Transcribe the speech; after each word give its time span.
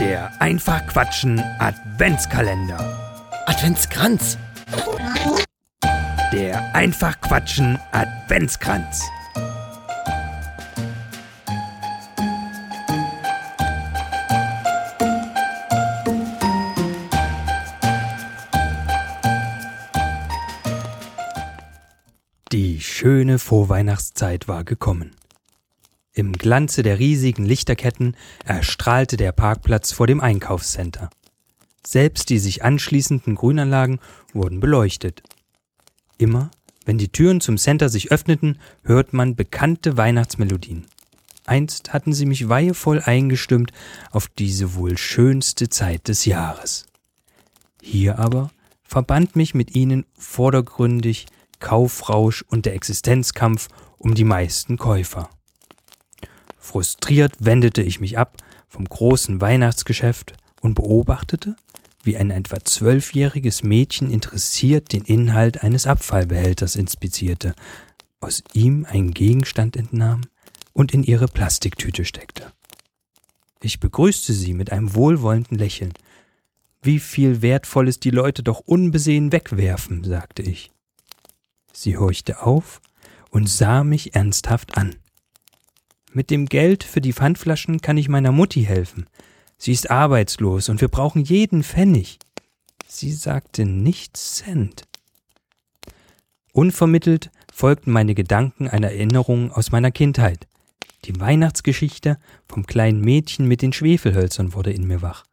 Der 0.00 0.32
Einfach 0.40 0.86
Quatschen 0.86 1.38
Adventskalender. 1.58 2.78
Adventskranz. 3.44 4.38
Der 6.32 6.74
Einfach 6.74 7.20
Quatschen 7.20 7.78
Adventskranz. 7.92 9.02
Die 22.50 22.80
schöne 22.80 23.38
Vorweihnachtszeit 23.38 24.48
war 24.48 24.64
gekommen. 24.64 25.14
Im 26.12 26.32
Glanze 26.32 26.82
der 26.82 26.98
riesigen 26.98 27.44
Lichterketten 27.44 28.16
erstrahlte 28.44 29.16
der 29.16 29.32
Parkplatz 29.32 29.92
vor 29.92 30.06
dem 30.06 30.20
Einkaufscenter. 30.20 31.10
Selbst 31.86 32.30
die 32.30 32.38
sich 32.38 32.64
anschließenden 32.64 33.36
Grünanlagen 33.36 34.00
wurden 34.32 34.60
beleuchtet. 34.60 35.22
Immer, 36.18 36.50
wenn 36.84 36.98
die 36.98 37.12
Türen 37.12 37.40
zum 37.40 37.56
Center 37.56 37.88
sich 37.88 38.10
öffneten, 38.10 38.58
hört 38.82 39.12
man 39.12 39.36
bekannte 39.36 39.96
Weihnachtsmelodien. 39.96 40.86
Einst 41.46 41.92
hatten 41.92 42.12
sie 42.12 42.26
mich 42.26 42.48
weihevoll 42.48 43.00
eingestimmt 43.00 43.72
auf 44.10 44.28
diese 44.28 44.74
wohl 44.74 44.98
schönste 44.98 45.68
Zeit 45.68 46.08
des 46.08 46.24
Jahres. 46.24 46.86
Hier 47.80 48.18
aber 48.18 48.50
verband 48.82 49.36
mich 49.36 49.54
mit 49.54 49.74
ihnen 49.74 50.04
vordergründig 50.18 51.26
Kaufrausch 51.60 52.42
und 52.42 52.66
der 52.66 52.74
Existenzkampf 52.74 53.68
um 53.98 54.14
die 54.14 54.24
meisten 54.24 54.76
Käufer. 54.76 55.30
Frustriert 56.70 57.32
wendete 57.40 57.82
ich 57.82 57.98
mich 57.98 58.16
ab 58.16 58.36
vom 58.68 58.84
großen 58.84 59.40
Weihnachtsgeschäft 59.40 60.34
und 60.60 60.74
beobachtete, 60.74 61.56
wie 62.04 62.16
ein 62.16 62.30
etwa 62.30 62.64
zwölfjähriges 62.64 63.64
Mädchen 63.64 64.08
interessiert 64.08 64.92
den 64.92 65.02
Inhalt 65.02 65.64
eines 65.64 65.88
Abfallbehälters 65.88 66.76
inspizierte, 66.76 67.56
aus 68.20 68.44
ihm 68.52 68.86
einen 68.88 69.10
Gegenstand 69.10 69.76
entnahm 69.76 70.20
und 70.72 70.94
in 70.94 71.02
ihre 71.02 71.26
Plastiktüte 71.26 72.04
steckte. 72.04 72.52
Ich 73.60 73.80
begrüßte 73.80 74.32
sie 74.32 74.54
mit 74.54 74.70
einem 74.70 74.94
wohlwollenden 74.94 75.58
Lächeln. 75.58 75.92
Wie 76.82 77.00
viel 77.00 77.42
Wertvolles 77.42 77.98
die 77.98 78.10
Leute 78.10 78.44
doch 78.44 78.60
unbesehen 78.60 79.32
wegwerfen, 79.32 80.04
sagte 80.04 80.42
ich. 80.42 80.70
Sie 81.72 81.96
horchte 81.96 82.42
auf 82.46 82.80
und 83.30 83.48
sah 83.48 83.82
mich 83.82 84.14
ernsthaft 84.14 84.78
an. 84.78 84.99
Mit 86.12 86.30
dem 86.30 86.46
Geld 86.46 86.82
für 86.82 87.00
die 87.00 87.12
Pfandflaschen 87.12 87.80
kann 87.80 87.96
ich 87.96 88.08
meiner 88.08 88.32
Mutti 88.32 88.64
helfen. 88.64 89.06
Sie 89.58 89.70
ist 89.70 89.90
arbeitslos 89.90 90.68
und 90.68 90.80
wir 90.80 90.88
brauchen 90.88 91.22
jeden 91.22 91.62
Pfennig. 91.62 92.18
Sie 92.88 93.12
sagte 93.12 93.64
nicht 93.64 94.16
Cent. 94.16 94.82
Unvermittelt 96.52 97.30
folgten 97.52 97.92
meine 97.92 98.16
Gedanken 98.16 98.66
einer 98.66 98.90
Erinnerung 98.90 99.52
aus 99.52 99.70
meiner 99.70 99.92
Kindheit. 99.92 100.48
Die 101.04 101.18
Weihnachtsgeschichte 101.20 102.18
vom 102.48 102.66
kleinen 102.66 103.00
Mädchen 103.00 103.46
mit 103.46 103.62
den 103.62 103.72
Schwefelhölzern 103.72 104.52
wurde 104.52 104.72
in 104.72 104.88
mir 104.88 105.02
wach. 105.02 105.24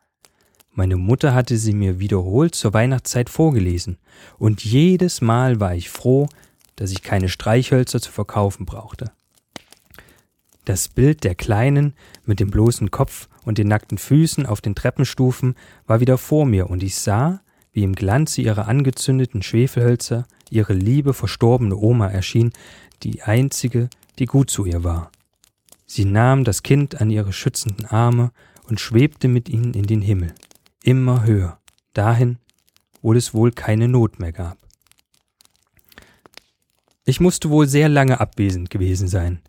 Meine 0.74 0.98
Mutter 0.98 1.34
hatte 1.34 1.58
sie 1.58 1.74
mir 1.74 2.00
wiederholt 2.00 2.54
zur 2.54 2.76
Weihnachtszeit 2.76 3.32
vorgelesen, 3.32 3.98
und 4.38 4.64
jedes 4.64 5.22
Mal 5.22 5.60
war 5.60 5.74
ich 5.74 5.90
froh, 5.90 6.30
dass 6.76 6.92
ich 6.92 7.02
keine 7.02 7.30
Streichhölzer 7.30 8.00
zu 8.00 8.12
verkaufen 8.12 8.68
brauchte. 8.68 9.12
Das 10.68 10.90
Bild 10.90 11.24
der 11.24 11.34
Kleinen 11.34 11.94
mit 12.26 12.42
dem 12.42 12.52
bloßen 12.52 12.92
Kopf 12.92 13.30
und 13.46 13.58
den 13.58 13.70
nackten 13.70 13.98
Füßen 13.98 14.46
auf 14.46 14.60
den 14.60 14.76
Treppenstufen 14.76 15.56
war 15.86 16.02
wieder 16.02 16.18
vor 16.18 16.46
mir, 16.46 16.70
und 16.70 16.84
ich 16.84 16.98
sah, 16.98 17.40
wie 17.72 17.84
im 17.84 17.96
Glanze 17.96 18.42
ihrer 18.42 18.68
angezündeten 18.68 19.42
Schwefelhölzer 19.42 20.28
ihre 20.50 20.74
liebe 20.74 21.14
verstorbene 21.14 21.78
Oma 21.78 22.10
erschien, 22.10 22.52
die 23.04 23.22
einzige, 23.24 23.90
die 24.20 24.26
gut 24.26 24.50
zu 24.50 24.66
ihr 24.66 24.84
war. 24.84 25.10
Sie 25.86 26.04
nahm 26.04 26.44
das 26.44 26.64
Kind 26.64 27.00
an 27.00 27.12
ihre 27.12 27.32
schützenden 27.32 27.86
Arme 27.86 28.34
und 28.68 28.82
schwebte 28.82 29.30
mit 29.30 29.48
ihnen 29.48 29.74
in 29.74 29.88
den 29.88 30.02
Himmel 30.02 30.36
immer 30.84 31.24
höher, 31.24 31.62
dahin, 31.94 32.40
wo 33.02 33.14
es 33.14 33.34
wohl 33.34 33.54
keine 33.54 33.88
Not 33.88 34.20
mehr 34.20 34.34
gab. 34.34 34.58
Ich 37.06 37.22
musste 37.22 37.50
wohl 37.50 37.70
sehr 37.70 37.88
lange 37.88 38.20
abwesend 38.20 38.70
gewesen 38.70 39.08
sein. 39.08 39.40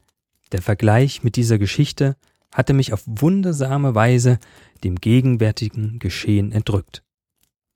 Der 0.52 0.62
Vergleich 0.62 1.22
mit 1.22 1.36
dieser 1.36 1.58
Geschichte 1.58 2.16
hatte 2.52 2.72
mich 2.72 2.92
auf 2.92 3.02
wundersame 3.06 3.94
Weise 3.94 4.38
dem 4.84 4.96
gegenwärtigen 4.96 5.98
Geschehen 5.98 6.52
entrückt. 6.52 7.02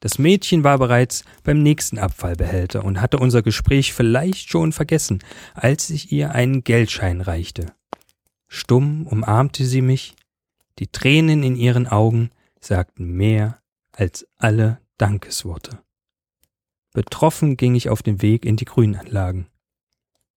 Das 0.01 0.19
Mädchen 0.19 0.65
war 0.65 0.79
bereits 0.79 1.25
beim 1.45 1.63
nächsten 1.63 1.99
Abfallbehälter 1.99 2.85
und 2.85 3.01
hatte 3.01 3.19
unser 3.19 3.43
Gespräch 3.43 3.93
vielleicht 3.93 4.51
schon 4.51 4.73
vergessen, 4.73 5.21
als 5.55 5.91
ich 5.91 6.11
ihr 6.11 6.33
einen 6.33 6.65
Geldschein 6.65 7.21
reichte. 7.21 7.67
Stumm 8.49 9.07
umarmte 9.07 9.65
sie 9.65 9.81
mich, 9.81 10.17
die 10.79 10.89
Tränen 10.89 11.43
in 11.43 11.55
ihren 11.55 11.87
Augen 11.87 12.31
sagten 12.61 13.13
mehr 13.13 13.63
als 13.93 14.27
alle 14.39 14.81
Dankesworte. 14.99 15.79
Betroffen 16.93 17.57
ging 17.57 17.75
ich 17.75 17.89
auf 17.89 18.03
den 18.03 18.23
Weg 18.23 18.45
in 18.45 18.57
die 18.57 18.65
Grünanlagen. 18.65 19.47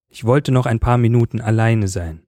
Ich 0.07 0.23
wollte 0.23 0.51
noch 0.51 0.65
ein 0.65 0.79
paar 0.79 0.97
Minuten 0.97 1.41
alleine 1.41 1.87
sein. 1.87 2.24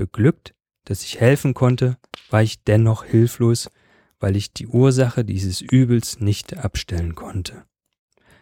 Beglückt, 0.00 0.54
dass 0.86 1.02
ich 1.02 1.20
helfen 1.20 1.52
konnte, 1.52 1.98
war 2.30 2.42
ich 2.42 2.64
dennoch 2.64 3.04
hilflos, 3.04 3.70
weil 4.18 4.34
ich 4.34 4.54
die 4.54 4.66
Ursache 4.66 5.26
dieses 5.26 5.60
Übels 5.60 6.20
nicht 6.20 6.56
abstellen 6.56 7.14
konnte. 7.14 7.66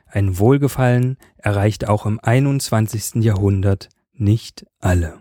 Ein 0.06 0.38
Wohlgefallen 0.38 1.16
erreicht 1.36 1.88
auch 1.88 2.06
im 2.06 2.20
21. 2.20 3.24
Jahrhundert 3.24 3.88
nicht 4.12 4.66
alle. 4.78 5.20